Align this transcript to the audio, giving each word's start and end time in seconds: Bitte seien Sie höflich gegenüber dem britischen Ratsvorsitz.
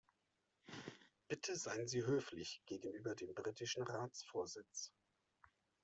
Bitte 1.27 1.55
seien 1.55 1.87
Sie 1.87 2.03
höflich 2.03 2.63
gegenüber 2.65 3.13
dem 3.13 3.35
britischen 3.35 3.83
Ratsvorsitz. 3.83 4.91